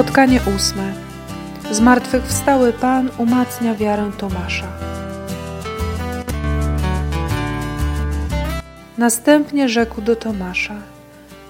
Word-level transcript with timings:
Spotkanie 0.00 0.40
ósme. 0.56 0.92
Zmartwychwstały 1.70 2.72
Pan 2.72 3.10
umacnia 3.18 3.74
wiarę 3.74 4.10
Tomasza. 4.18 4.66
Następnie 8.98 9.68
rzekł 9.68 10.00
do 10.00 10.16
Tomasza: 10.16 10.74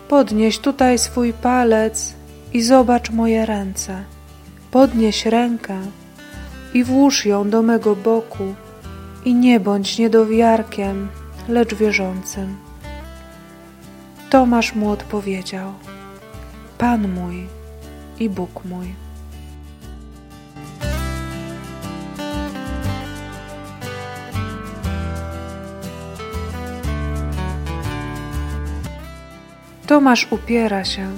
Podnieś 0.09 0.59
tutaj 0.59 0.99
swój 0.99 1.33
palec 1.33 2.15
i 2.53 2.63
zobacz 2.63 3.11
moje 3.11 3.47
ręce. 3.47 4.05
Podnieś 4.71 5.27
rękę 5.27 5.79
i 6.75 6.85
włóż 6.85 7.27
ją 7.27 7.51
do 7.51 7.63
mego 7.63 7.97
boku 7.97 8.55
i 9.25 9.35
nie 9.35 9.61
bądź 9.61 9.99
niedowiarkiem, 9.99 11.09
lecz 11.49 11.75
wierzącym. 11.75 12.57
Tomasz 14.31 14.75
mu 14.75 14.91
odpowiedział: 14.91 15.73
Pan 16.79 17.09
mój 17.09 17.60
i 18.21 18.29
Bóg 18.29 18.65
mój. 18.65 18.95
Tomasz 29.87 30.27
upiera 30.31 30.85
się, 30.85 31.09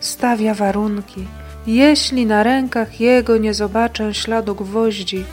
stawia 0.00 0.54
warunki. 0.54 1.26
Jeśli 1.66 2.26
na 2.26 2.42
rękach 2.42 3.00
jego 3.00 3.36
nie 3.36 3.54
zobaczę 3.54 4.14
śladu 4.14 4.54
gwoździ 4.54 5.24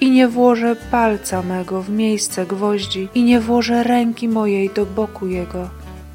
i 0.00 0.10
nie 0.10 0.28
włożę 0.28 0.76
palca 0.90 1.42
mego 1.42 1.82
w 1.82 1.90
miejsce 1.90 2.46
gwoździ 2.46 3.08
i 3.14 3.22
nie 3.22 3.40
włożę 3.40 3.82
ręki 3.82 4.28
mojej 4.28 4.70
do 4.70 4.86
boku 4.86 5.26
jego, 5.26 5.70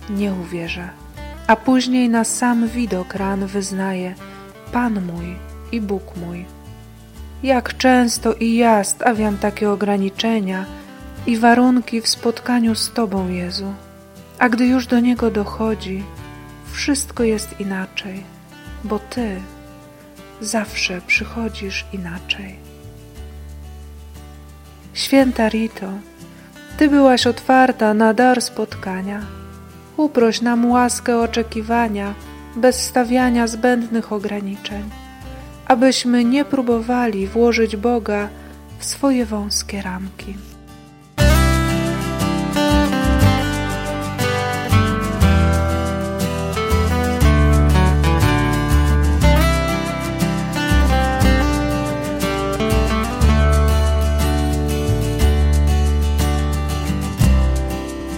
nie 0.10 0.34
uwierzę. 0.34 0.90
A 1.48 1.56
później 1.56 2.10
na 2.10 2.24
sam 2.24 2.68
widok 2.68 3.14
ran 3.16 3.46
wyznaje 3.46 4.16
Pan 4.74 5.06
mój 5.06 5.36
i 5.72 5.82
Bóg 5.82 6.16
mój. 6.16 6.46
Jak 7.44 7.78
często 7.78 8.34
i 8.34 8.56
ja 8.56 8.84
stawiam 8.84 9.38
takie 9.38 9.70
ograniczenia 9.70 10.66
i 11.26 11.38
warunki 11.38 12.02
w 12.02 12.08
spotkaniu 12.08 12.76
z 12.76 12.92
Tobą, 12.92 13.28
Jezu. 13.28 13.74
A 14.40 14.50
gdy 14.50 14.66
już 14.66 14.88
do 14.88 15.00
Niego 15.00 15.32
dochodzi, 15.32 16.04
wszystko 16.72 17.24
jest 17.24 17.60
inaczej, 17.60 18.24
bo 18.84 19.00
Ty 19.00 19.42
zawsze 20.42 21.02
przychodzisz 21.08 21.86
inaczej. 21.94 22.56
Święta 24.94 25.50
Rito, 25.50 25.90
Ty 26.78 26.90
byłaś 26.90 27.28
otwarta 27.28 27.94
na 27.94 28.14
dar 28.14 28.42
spotkania. 28.42 29.22
Uproś 29.98 30.42
nam 30.42 30.72
łaskę 30.72 31.20
oczekiwania, 31.20 32.14
bez 32.56 32.76
stawiania 32.76 33.48
zbędnych 33.48 34.14
ograniczeń, 34.14 34.84
abyśmy 35.68 36.24
nie 36.24 36.46
próbowali 36.46 37.28
włożyć 37.28 37.76
Boga 37.76 38.30
w 38.80 38.86
swoje 38.86 39.26
wąskie 39.26 39.82
ramki. 39.82 40.36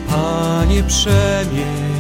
Panie 0.10 0.84
przemień 0.84 1.95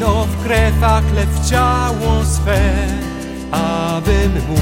Wino 0.00 0.24
w 0.24 0.44
krew, 0.44 0.82
a 0.82 1.00
chleb 1.00 1.28
w 1.28 1.50
ciało 1.50 2.24
swe 2.24 2.60
Abym 3.50 4.32
mógł 4.48 4.60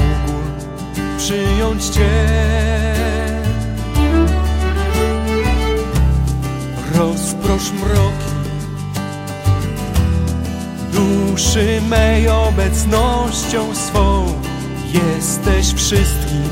przyjąć 1.17 1.85
Cię. 1.85 2.09
Rozprosz 6.95 7.71
mroki 7.71 8.29
Duszy 10.93 11.81
mej 11.89 12.29
obecnością 12.29 13.75
swą. 13.75 14.25
Jesteś 14.93 15.73
wszystkim 15.73 16.43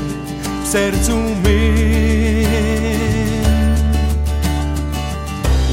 w 0.64 0.68
sercu 0.68 1.16
mym. 1.16 2.08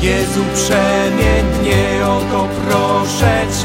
Jezu 0.02 0.42
przemień 0.54 1.46
mnie, 1.62 2.06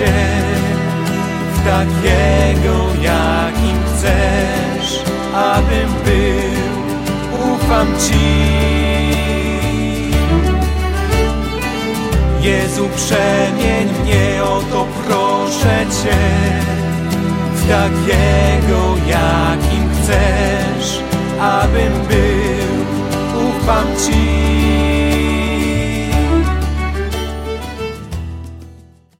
W 0.06 1.64
takiego, 1.64 2.76
jakim 3.02 3.76
chcesz, 3.86 5.04
abym 5.34 5.88
był. 6.04 7.54
Ufam 7.54 7.86
Ci. 7.86 8.50
Jezu 12.40 12.88
przemień 12.96 13.88
mnie, 14.02 14.44
o 14.44 14.62
to 14.70 14.86
proszę 15.06 15.86
Cię 16.02 16.18
W 17.54 17.68
takiego, 17.68 18.94
jakim 19.06 19.90
chcesz, 19.92 21.00
abym 21.40 21.92
był. 21.92 22.80
Ufam 23.48 23.86
Ci 24.06 24.29